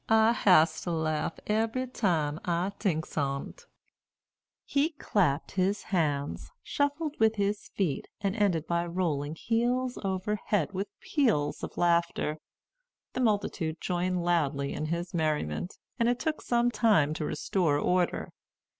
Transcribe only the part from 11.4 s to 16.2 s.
of laughter. The multitude joined loudly in his merriment, and it